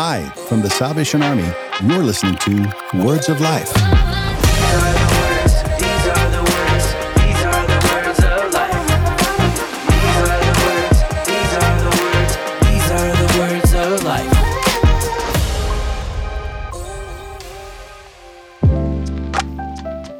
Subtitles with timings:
[0.00, 1.52] Hi, from the Salvation Army,
[1.82, 2.72] you're listening to
[3.04, 4.07] Words of Life.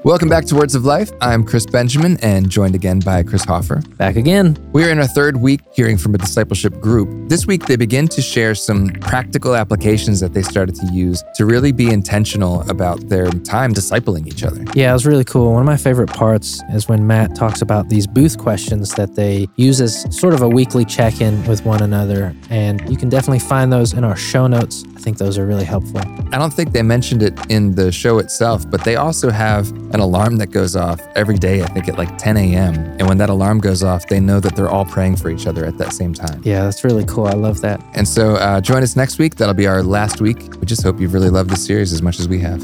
[0.09, 1.11] Welcome back to Words of Life.
[1.21, 3.83] I'm Chris Benjamin and joined again by Chris Hoffer.
[3.99, 4.57] Back again.
[4.73, 7.29] We're in our third week hearing from a discipleship group.
[7.29, 11.45] This week, they begin to share some practical applications that they started to use to
[11.45, 14.65] really be intentional about their time discipling each other.
[14.73, 15.53] Yeah, it was really cool.
[15.53, 19.47] One of my favorite parts is when Matt talks about these Booth questions that they
[19.57, 22.35] use as sort of a weekly check in with one another.
[22.49, 24.85] And you can definitely find those in our show notes.
[24.97, 26.01] I think those are really helpful.
[26.33, 29.98] I don't think they mentioned it in the show itself, but they also have an
[29.99, 32.75] alarm that goes off every day, I think at like 10 a.m.
[32.99, 35.65] And when that alarm goes off, they know that they're all praying for each other
[35.65, 36.41] at that same time.
[36.45, 37.27] Yeah, that's really cool.
[37.27, 37.83] I love that.
[37.95, 39.37] And so uh, join us next week.
[39.37, 40.39] That'll be our last week.
[40.61, 42.63] We just hope you've really loved this series as much as we have.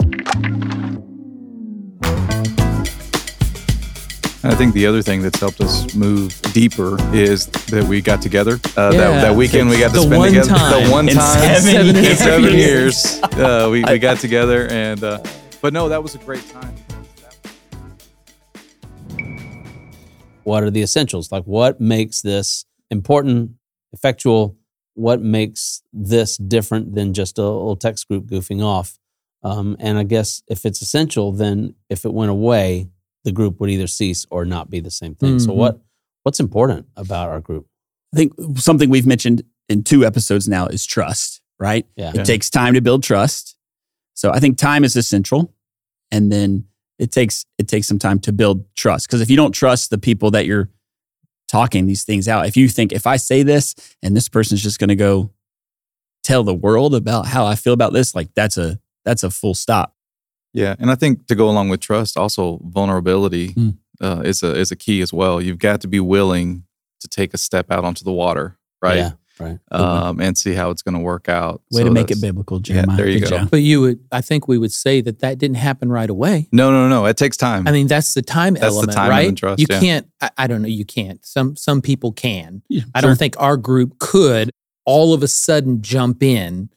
[4.47, 8.61] I think the other thing that's helped us move deeper is that we got together.
[8.77, 8.99] Uh, Yeah.
[8.99, 10.49] that, that weekend we got to The spend together.
[10.51, 12.19] time the one in time seven in years.
[12.19, 14.69] seven years, uh, we, we got together.
[14.71, 15.23] And uh,
[15.63, 16.75] but no, that was a great time.
[20.45, 21.31] What are the essentials?
[21.33, 23.53] Like what makes this important,
[23.93, 24.57] effectual?
[24.95, 28.99] What makes this different than just a little text group goofing off?
[29.43, 32.89] Um, and I guess if it's essential, then if it went away,
[33.25, 35.39] the group would either cease or not be the same thing.
[35.39, 35.57] So Mhm.
[35.57, 35.81] what
[36.23, 37.67] what's important about our group?
[38.15, 41.87] I think something we've mentioned in two episodes now is trust, right?
[41.97, 42.13] Yeah.
[42.15, 43.57] It takes time to build trust.
[44.15, 45.53] So I think time is essential.
[46.11, 46.65] And then
[46.99, 49.07] it takes it takes some time to build trust.
[49.09, 50.71] Because if you don't trust the people that you're
[51.49, 54.79] talking these things out, if you think if I say this and this person's just
[54.79, 55.31] gonna go
[56.23, 59.55] tell the world about how I feel about this, like that's a that's a full
[59.55, 59.95] stop.
[60.53, 63.77] Yeah, and I think to go along with trust, also vulnerability Mm.
[64.01, 65.41] uh, is a is a key as well.
[65.41, 66.65] You've got to be willing
[67.01, 68.97] to take a step out onto the water, right?
[68.99, 69.11] Yeah.
[69.41, 69.59] Right.
[69.73, 71.61] Um, and see how it's going to work out.
[71.73, 72.97] Way So to make it biblical, Jeremiah.
[72.97, 73.39] there you Good go.
[73.39, 73.51] job.
[73.51, 76.49] But you would, I think we would say that that didn't happen right away.
[76.53, 77.05] No, no, no.
[77.07, 77.67] It takes time.
[77.67, 79.37] I mean, that's the time That's the element, time right?
[79.37, 79.81] trust, you yeah.
[79.81, 80.09] can't.
[80.21, 80.69] I, I don't know.
[80.69, 81.25] You can't.
[81.27, 82.63] Some some people can.
[82.69, 83.11] Yeah, I sure.
[83.11, 84.51] don't think our group could
[84.85, 86.69] all of a sudden jump in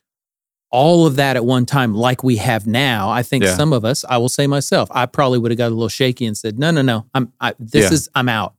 [0.72, 3.10] all of that at one time like we have now.
[3.10, 3.56] I think Yeah.
[3.56, 6.26] some of us, I will say myself, I probably would have got a little shaky
[6.26, 7.06] and said, "No, no, no.
[7.14, 7.94] I'm I, this Yeah.
[7.94, 8.56] is I'm out."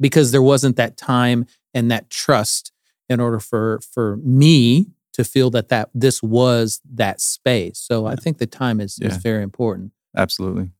[0.00, 2.72] Because there wasn't that time and that trust
[3.10, 7.78] in order for for me to feel that that this was that space.
[7.78, 9.92] So I think the time is is very important.
[10.16, 10.70] Absolutely.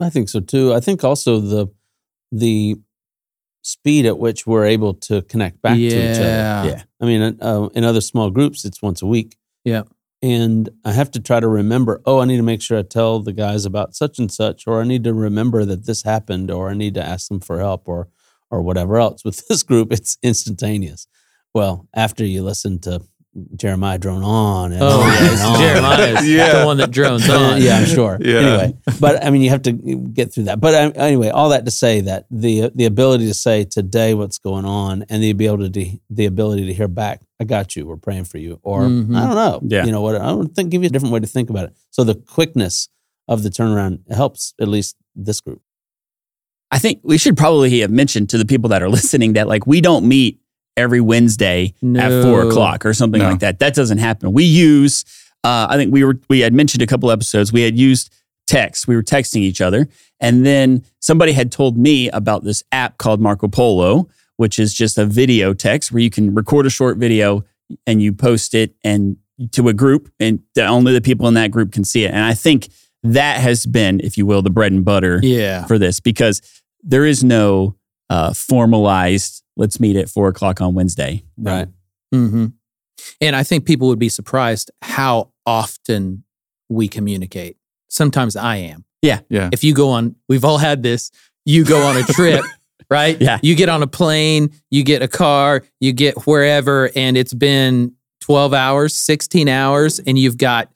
[0.00, 0.72] I think so too.
[0.72, 1.66] I think also the
[2.30, 2.76] the
[3.62, 6.22] speed at which we're able to connect back to each other.
[6.22, 6.64] Yeah.
[6.64, 6.82] Yeah.
[7.00, 9.36] I mean, uh, in other small groups, it's once a week.
[9.64, 9.82] Yeah.
[10.20, 13.20] And I have to try to remember, oh, I need to make sure I tell
[13.20, 16.70] the guys about such and such, or I need to remember that this happened, or
[16.70, 18.08] I need to ask them for help, or
[18.50, 19.24] or whatever else.
[19.24, 21.06] With this group, it's instantaneous.
[21.54, 23.02] Well, after you listen to
[23.56, 25.58] Jeremiah drone on and Oh, on yeah, and on.
[25.60, 26.60] Jeremiah is Yeah.
[26.60, 27.62] the one that drones Uh, on.
[27.62, 28.18] yeah, I'm sure.
[28.20, 28.38] Yeah.
[28.40, 30.60] Anyway, but I mean, you have to get through that.
[30.60, 34.36] But uh, anyway, all that to say that the the ability to say today what's
[34.38, 37.86] going on, and the ability to the ability to hear back, I got you.
[37.86, 39.16] We're praying for you, or Mhm.
[39.16, 39.60] I don't know.
[39.66, 39.86] Yeah.
[39.86, 40.16] you know what?
[40.16, 41.72] I don't think give you a different way to think about it.
[41.90, 42.88] So the quickness
[43.28, 45.62] of the turnaround helps at least this group.
[46.70, 49.66] I think we should probably have mentioned to the people that are listening that like
[49.66, 50.38] we don't meet
[50.76, 53.30] every Wednesday at four o'clock or something No.
[53.30, 53.58] like that.
[53.58, 54.32] That doesn't happen.
[54.32, 55.04] We use,
[55.44, 57.52] uh, I think we were we had mentioned a couple episodes.
[57.52, 58.10] We had used
[58.46, 58.88] text.
[58.88, 59.88] We were texting each other,
[60.20, 64.98] and then somebody had told me about this app called Marco Polo, which is just
[64.98, 67.44] a video text where you can record a short video
[67.86, 69.16] and you post it and
[69.52, 72.08] to a group, and the, only the people in that group can see it.
[72.12, 72.68] And I think
[73.02, 75.64] that has been, if you will, the bread and butter Yeah.
[75.66, 76.40] for this because
[76.82, 77.74] there is no
[78.12, 81.24] uh, formalized let's meet at four o'clock on Wednesday.
[81.38, 81.68] Right.
[82.12, 82.46] hmm
[83.20, 86.24] And I think people would be surprised how often
[86.68, 87.56] we communicate.
[87.88, 88.84] Sometimes I am.
[89.02, 89.20] Yeah.
[89.28, 89.48] Yeah.
[89.52, 91.10] If you go on, we've all had this.
[91.44, 92.44] You go on a trip,
[92.90, 93.20] right?
[93.20, 93.38] Yeah.
[93.42, 97.94] You get on a plane, you get a car, you get wherever, and it's been
[98.20, 100.70] 12 hours, 16 hours, and you've got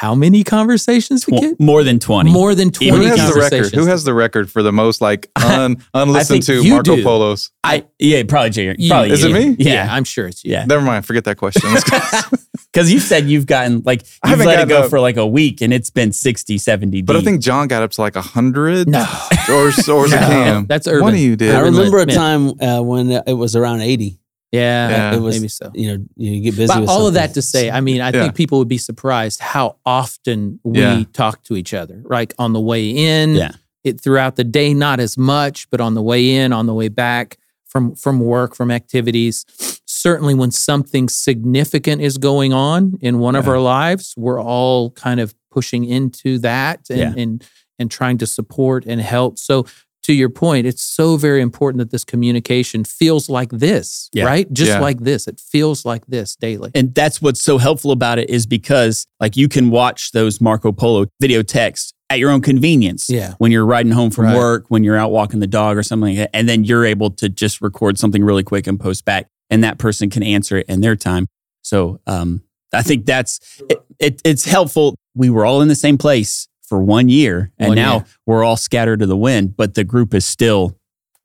[0.00, 1.60] how many conversations to Tw- get?
[1.60, 2.32] more than 20.
[2.32, 3.74] More than 20 Who has the record?
[3.74, 7.02] Who has the record for the most like un, unlistened to Marco do.
[7.02, 7.50] Polos?
[7.62, 8.74] I yeah, probably Jay.
[8.78, 9.56] You- Probably Is it me?
[9.58, 10.52] Yeah, Yeah, I'm sure it's you.
[10.52, 10.64] yeah.
[10.64, 11.04] Never mind.
[11.04, 11.68] Forget that question.
[12.72, 14.90] Because you said you've gotten like I you've let it go up.
[14.90, 17.90] for like a week and it's been 60, 70 but I think John got up
[17.92, 18.88] to like a hundred.
[18.88, 19.04] No.
[19.48, 20.66] Or or No, Cam.
[20.66, 21.52] that's One of you did.
[21.52, 24.19] I Urban remember a time uh, when it was around 80.
[24.52, 25.14] Yeah, Yeah.
[25.16, 25.70] It was- maybe so.
[25.74, 26.66] You know, you get busy.
[26.66, 28.22] But with all of that to say, I mean, I Yeah.
[28.22, 31.04] think people would be surprised how often we Yeah.
[31.12, 32.02] talk to each other.
[32.08, 33.52] Like on the way in, Yeah.
[33.84, 36.88] it throughout the day, not as much, but on the way in, on the way
[36.88, 39.44] back from from work, from activities.
[39.86, 45.20] Certainly, when something significant is going on in one of our lives, we're all kind
[45.20, 47.14] of pushing into that and Yeah.
[47.16, 47.44] and
[47.78, 49.38] and trying to support and help.
[49.38, 49.66] So.
[50.10, 54.24] To your point, it's so very important that this communication feels like this, Yeah.
[54.24, 54.52] right?
[54.52, 54.80] Just Yeah.
[54.80, 55.28] like this.
[55.28, 56.72] It feels like this daily.
[56.74, 60.72] And that's what's so helpful about it is because like you can watch those Marco
[60.72, 63.08] Polo video texts at your own convenience.
[63.08, 63.34] Yeah.
[63.38, 64.36] When you're riding home from Right.
[64.36, 66.30] work, when you're out walking the dog or something like that.
[66.34, 69.28] And then you're able to just record something really quick and post back.
[69.48, 71.28] And that person can answer it in their time.
[71.62, 72.42] So um,
[72.72, 73.38] I think that's
[73.70, 74.96] it, it, it's helpful.
[75.14, 77.52] We were all in the same place for one year.
[77.58, 78.04] And One now year.
[78.26, 80.78] we're all scattered to the wind, but the group is still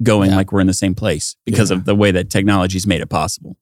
[0.03, 0.37] going Yeah.
[0.37, 1.77] like we're in the same place because Yeah.
[1.77, 3.55] of the way that technology's made it possible.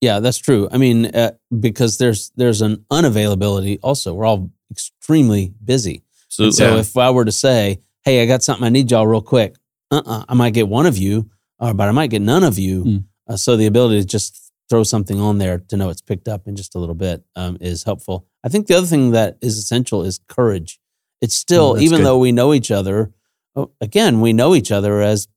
[0.00, 0.68] Yeah, that's true.
[0.72, 3.78] I mean, uh, because there's there's an unavailability.
[3.82, 6.02] Also, we're all extremely busy.
[6.28, 6.80] So, so Yeah.
[6.80, 9.54] if I were to say, "Hey, I got something I need y'all real quick,"
[9.90, 11.30] uh-uh, I might get one of you,
[11.60, 12.84] uh, but I might get none of you.
[12.84, 13.04] Mm.
[13.28, 14.40] Uh, so the ability to just
[14.70, 17.56] throw something on there to know it's picked up in just a little bit um,
[17.60, 18.26] is helpful.
[18.42, 20.80] I think the other thing that is essential is courage.
[21.24, 22.06] It's still, Oh, even good.
[22.06, 23.12] though we know each other,
[23.56, 25.28] oh, again, we know each other as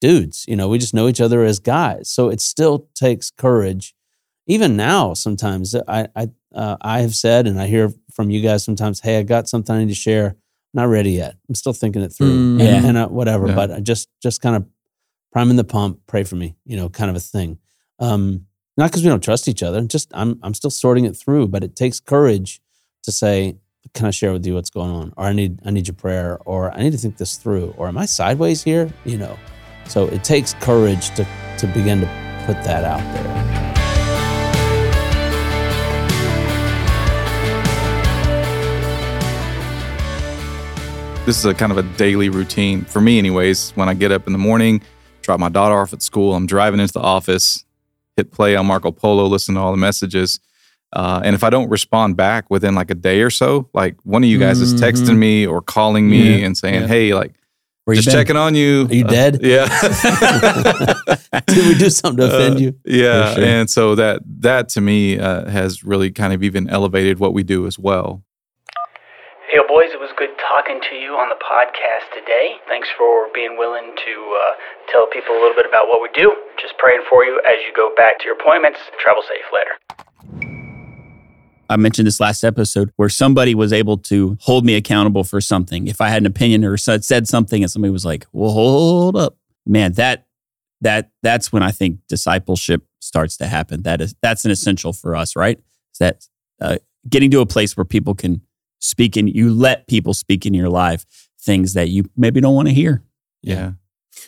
[0.00, 0.44] dudes.
[0.48, 2.08] You know, we just know each other as guys.
[2.08, 3.94] So it still takes courage.
[4.46, 8.64] Even now, sometimes I I uh, I have said, and I hear from you guys
[8.64, 10.34] sometimes, "Hey, I got something I need to share.
[10.74, 11.36] Not ready yet.
[11.48, 12.60] I'm still thinking it through, Mm.
[12.60, 12.88] and, Yeah.
[12.88, 13.54] and uh, whatever." Yeah.
[13.54, 14.64] But I just just kind of
[15.32, 17.58] priming the pump, pray for me, you know, kind of a thing.
[18.00, 19.80] Um, not because we don't trust each other.
[19.82, 22.60] Just I'm I'm still sorting it through, but it takes courage
[23.04, 23.56] to say,
[23.94, 26.38] "Can I share with you what's going on?" Or I need I need your prayer,
[26.44, 28.92] or I need to think this through, or am I sideways here?
[29.04, 29.38] You know.
[29.88, 31.26] So it takes courage to
[31.58, 32.06] to begin to
[32.46, 33.42] put that out there.
[41.24, 44.26] this is a kind of a daily routine for me anyways when i get up
[44.26, 44.82] in the morning
[45.20, 47.64] drop my daughter off at school i'm driving into the office
[48.16, 50.40] hit play on marco polo listen to all the messages
[50.92, 54.22] uh, and if i don't respond back within like a day or so like one
[54.24, 55.18] of you guys is texting Mhm.
[55.18, 56.46] me or calling me Yeah.
[56.46, 56.86] and saying Yeah.
[56.88, 57.32] hey like
[57.84, 58.20] Where you just been?
[58.24, 59.40] checking on you Are you Uh, dead?
[59.42, 59.66] yeah
[61.46, 62.74] Did we do something to offend Uh, you?
[62.84, 63.44] yeah sure.
[63.44, 67.42] and so that that to me uh, has really kind of even elevated what we
[67.42, 68.22] do as well
[69.52, 72.56] Hey, boys, it was good talking to you on the podcast today.
[72.68, 74.54] Thanks for being willing to uh,
[74.90, 76.32] tell people a little bit about what we do.
[76.56, 78.80] Just praying for you as you go back to your appointments.
[78.98, 79.76] Travel safe later.
[81.72, 85.86] I mentioned this last episode where somebody was able to hold me accountable for something.
[85.86, 89.16] If I had an opinion or said said something and somebody was like, "Well, hold
[89.16, 89.36] up."
[89.66, 90.26] Man, that
[90.80, 93.82] that that's when I think discipleship starts to happen.
[93.82, 95.58] That is that's an essential for us, right?
[95.58, 96.28] Is that
[96.60, 96.76] uh,
[97.08, 98.42] getting to a place where people can
[98.80, 101.06] speak and you let people speak in your life
[101.40, 103.02] things that you maybe don't want to hear.
[103.42, 103.72] yeah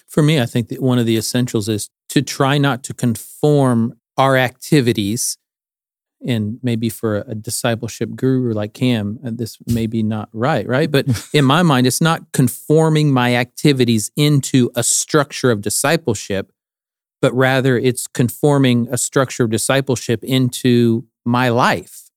[0.09, 3.95] For me, I think that one of the essentials is to try not to conform
[4.17, 5.37] our activities.
[6.27, 10.91] And maybe for a discipleship guru like Cam, uh, this may be not right, right?
[10.91, 16.53] But in my mind, it's not conforming my activities into a structure of discipleship,
[17.21, 22.11] but rather it's conforming a structure of discipleship into my life,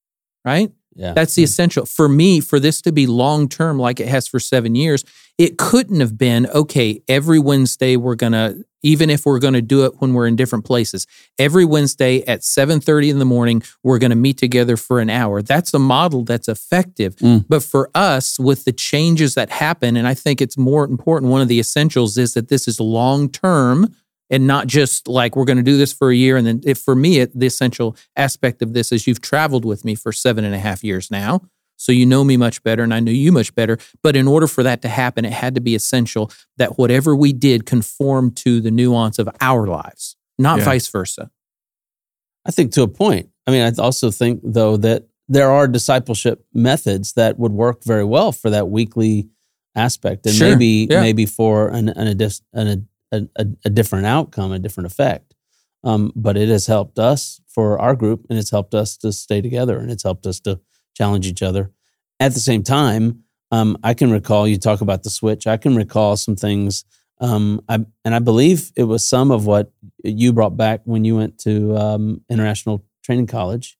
[0.44, 0.72] right?
[0.94, 1.12] Yeah.
[1.12, 1.86] That's the essential.
[1.86, 5.04] For me, for this to be long term, like it has for seven years,
[5.36, 7.02] it couldn't have been okay.
[7.06, 11.06] Every Wednesday, we're gonna, even if we're gonna do it when we're in different places,
[11.38, 15.40] every Wednesday at seven thirty in the morning, we're gonna meet together for an hour.
[15.40, 17.14] That's a model that's effective.
[17.16, 17.44] Mm.
[17.48, 21.30] But for us, with the changes that happen, and I think it's more important.
[21.30, 23.94] One of the essentials is that this is long term
[24.30, 26.36] and not just like we're going to do this for a year.
[26.36, 29.84] And then, if for me, it, the essential aspect of this is you've traveled with
[29.84, 31.42] me for seven and a half years now.
[31.80, 33.78] So you know me much better and I know you much better.
[34.02, 37.32] But in order for that to happen, it had to be essential that whatever we
[37.32, 40.64] did conformed to the nuance of our lives, not Yeah.
[40.64, 41.30] vice versa.
[42.44, 43.28] I think to a point.
[43.46, 48.04] I mean, I also think though that there are discipleship methods that would work very
[48.04, 49.28] well for that weekly
[49.76, 51.00] aspect, and Sure, maybe yeah.
[51.00, 52.20] maybe for an an,
[52.54, 55.34] an a, a, a different outcome, a different effect.
[55.84, 59.40] Um, but it has helped us for our group, and it's helped us to stay
[59.40, 60.60] together, and it's helped us to
[60.96, 61.70] challenge each other.
[62.18, 63.22] At the same time,
[63.52, 65.46] um, I can recall you talk about the switch.
[65.46, 66.84] I can recall some things,
[67.20, 69.72] um, I, and I believe it was some of what
[70.02, 73.78] you brought back when you went to um, International Training College,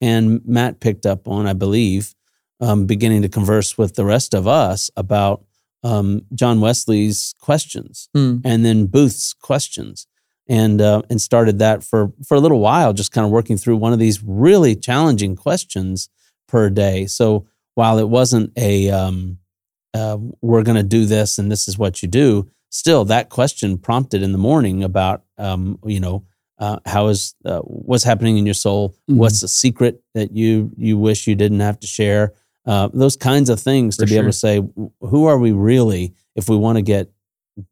[0.00, 2.14] and Matt picked up on, I believe,
[2.60, 5.44] um, beginning to converse with the rest of us about
[5.84, 8.38] um, John Wesley's questions Hmm.
[8.44, 10.06] and then Booth's questions.
[10.48, 13.76] and uh, and started that for for a little while, just kind of working through
[13.78, 16.08] one of these really challenging questions
[16.48, 17.06] per day.
[17.06, 19.38] So while it wasn't a um,
[19.94, 23.78] uh, we're going to do this and this is what you do, still that question
[23.78, 26.24] prompted in the morning about um, you know
[26.58, 29.16] uh, how is uh, what's happening in your soul, Mhm.
[29.16, 32.32] what's the secret that you you wish you didn't have to share,
[32.66, 34.62] uh, those kinds of things to For be able to say
[35.00, 37.10] who are we really if we want to get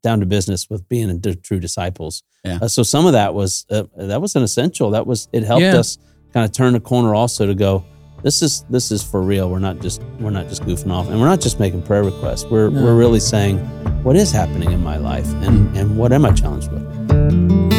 [0.01, 2.23] down to business with being a d- true disciples.
[2.45, 2.59] Yeah.
[2.61, 4.91] Uh, so some of that was uh, that was an essential.
[4.91, 5.77] That was it helped Yeah.
[5.77, 5.97] us
[6.33, 7.83] kind of turn a corner also to go.
[8.21, 9.49] This is this is for real.
[9.49, 12.45] We're not just we're not just goofing off, and we're not just making prayer requests.
[12.45, 12.83] We're No.
[12.83, 13.57] we're really saying
[14.03, 17.72] what is happening in my life, and and what am I challenged with?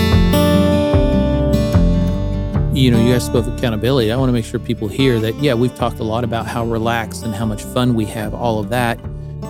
[2.75, 4.11] You know, you guys spoke of accountability.
[4.11, 6.65] I want to make sure people hear that, yeah, we've talked a lot about how
[6.65, 8.99] relaxed and how much fun we have, all of that.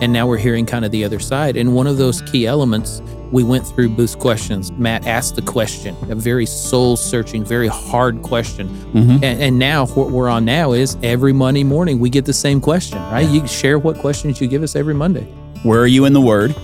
[0.02, 1.56] And now we're hearing kind of the other side.
[1.56, 3.00] And one of those key elements,
[3.32, 4.72] we went through Booth's questions.
[4.72, 8.68] Matt asked the question, a very soul searching, very hard question.
[8.92, 9.14] Mhm.
[9.22, 12.60] And, and now what we're on now is every Monday morning we get the same
[12.60, 13.26] question, right?
[13.28, 15.26] You share what questions you give us every Monday.
[15.62, 16.54] Where are you in the Word?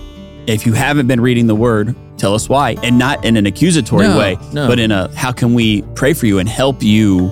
[0.45, 4.07] If you haven't been reading the Word, tell us why, and not in an accusatory
[4.07, 4.67] No, way, no.
[4.67, 7.27] but in a how can we pray for you and help you?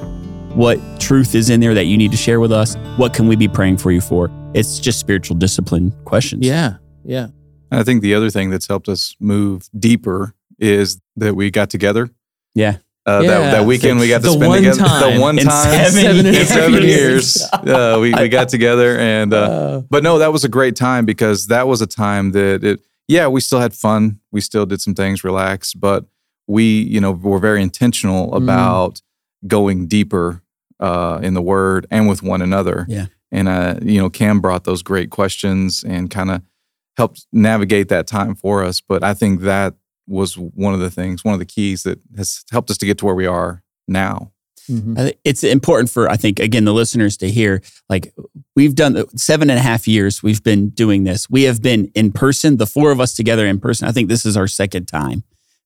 [0.56, 2.76] What truth is in there that you need to share with us?
[2.98, 4.32] What can we be praying for you for?
[4.56, 6.46] It's just spiritual discipline questions.
[6.46, 6.78] Yeah.
[7.06, 7.28] Yeah.
[7.72, 12.10] I think the other thing that's helped us move deeper is that we got together.
[12.56, 12.78] Yeah.
[13.06, 13.28] Uh, Yeah.
[13.30, 14.80] that, that weekend we got to spend together.
[14.84, 15.14] time.
[15.16, 16.48] The one In time seven in years.
[16.48, 20.76] seven years, uh, we, we got together and uh, but no, that was a great
[20.76, 22.80] time because that was a time that it,
[23.10, 24.20] yeah, we still had fun.
[24.32, 26.06] We still did some things, relaxed, but
[26.48, 29.02] we, you know, were very intentional about
[29.48, 30.44] going deeper
[30.80, 32.86] uh, in the word and with one another.
[32.88, 33.08] Yeah.
[33.32, 36.44] And, uh, you know, Cam brought those great questions and kind of
[36.98, 38.80] helped navigate that time for us.
[38.80, 39.74] But I think that
[40.08, 43.00] was one of the things, one of the keys that has helped us to get
[43.00, 44.32] to where we are now.
[44.70, 45.14] Mhm.
[45.24, 48.14] It's important for, I think, again, the listeners to hear like,
[48.56, 51.30] we've done seven and a half years, we've been doing this.
[51.30, 53.88] We have been in person, the four of us together in person.
[53.88, 55.24] I think this is our second time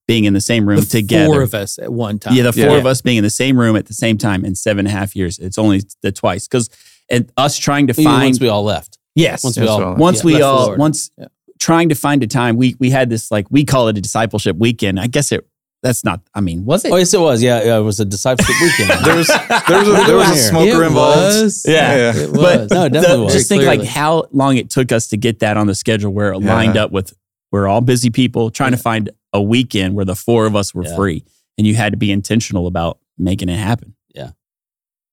[0.07, 1.25] being in the same room The together.
[1.27, 2.35] four of us at one time.
[2.35, 2.77] Yeah, the four Yeah.
[2.77, 4.97] of us being in the same room at the same time in seven and a
[4.99, 5.39] half years.
[5.39, 6.69] It's only the twice because
[7.09, 8.97] and us trying to Even find once we all left.
[9.15, 11.25] yes Once we all well, once yeah, we left all once Yeah.
[11.59, 14.57] trying to find a time we we had this like we call it a discipleship
[14.57, 14.99] weekend.
[14.99, 15.45] I guess it
[15.83, 16.21] that's not.
[16.33, 16.91] I mean, was it?
[16.91, 17.43] Oh yes, it was.
[17.43, 18.89] Yeah, yeah, it was a discipleship weekend.
[19.05, 21.17] There was there was a, there was a smoker It involved.
[21.43, 21.65] was.
[21.67, 21.95] Yeah.
[21.95, 22.21] Yeah.
[22.23, 22.71] It But was.
[22.71, 23.33] No, it definitely the- was.
[23.33, 26.33] just think like how long it took us to get that on the schedule where
[26.33, 26.55] it Yeah.
[26.55, 27.13] lined up with
[27.51, 30.85] we're all busy people trying to find a weekend where the four of us were
[30.85, 30.95] Yeah.
[30.95, 31.25] free
[31.57, 33.93] and you had to be intentional about making it happen.
[34.15, 34.31] Yeah,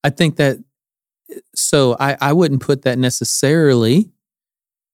[0.05, 0.57] I think that
[1.55, 4.11] so I, I wouldn't put that necessarily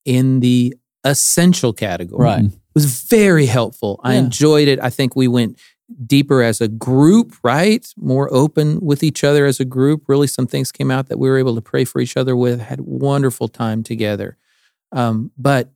[0.05, 2.25] in the essential category.
[2.25, 2.45] Right.
[2.45, 2.57] Mm-hmm.
[2.77, 4.01] It was very helpful.
[4.05, 4.79] I enjoyed it.
[4.83, 5.59] I think we went
[6.05, 7.87] deeper as a group, right?
[7.97, 10.03] More open with each other as a group.
[10.09, 12.61] Really, some things came out that we were able to pray for each other with,
[12.61, 14.37] had wonderful time together.
[14.93, 15.71] Um, but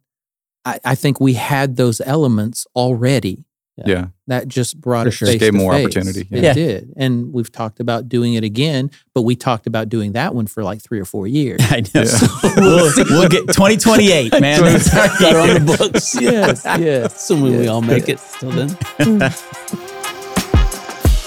[0.66, 4.08] I, I think we had those elements already Yeah.
[4.26, 5.26] that just brought For it sure.
[5.26, 5.84] face Just gave to more face.
[5.86, 6.52] opportunity, It yeah.
[6.52, 10.46] did, and we've talked about doing it again, but we talked about doing that one
[10.46, 11.60] for like three or four years.
[11.70, 12.02] I know.
[12.02, 12.54] Yeah.
[12.56, 14.60] we'll, we'll get 2028, man.
[14.62, 15.60] That's our Got her year.
[15.60, 16.14] on the books.
[16.20, 17.16] yes, yes.
[17.30, 19.30] Assuming we all make it till then.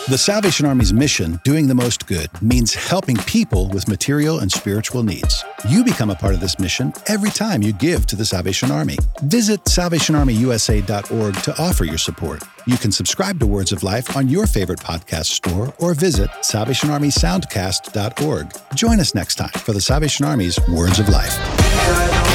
[0.09, 5.01] The Salvation Army's mission, doing the most good, means helping people with material and spiritual
[5.01, 5.45] needs.
[5.69, 8.97] You become a part of this mission every time you give to the Salvation Army.
[9.21, 12.43] Visit salvationarmyusa.org to offer your support.
[12.67, 18.51] You can subscribe to Words of Life on your favorite podcast store or visit salvationarmysoundcast.org.
[18.75, 22.32] Join us next time for the Salvation Army's Words of Life.